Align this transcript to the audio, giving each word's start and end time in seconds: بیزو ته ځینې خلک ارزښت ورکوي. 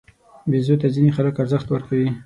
بیزو 0.49 0.75
ته 0.81 0.87
ځینې 0.95 1.11
خلک 1.17 1.35
ارزښت 1.43 1.67
ورکوي. 1.69 2.09